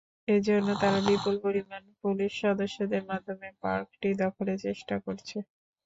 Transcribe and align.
এজন্য 0.27 0.67
তারা 0.81 0.99
বিপুল 1.07 1.35
পরিমাণ 1.45 1.81
পুলিশ 2.01 2.31
সদস্যদের 2.43 3.03
মাধ্যমে 3.09 3.47
পার্কটি 3.61 4.09
দখলের 4.23 4.57
চেষ্টা 4.65 4.95
করছে। 5.05 5.37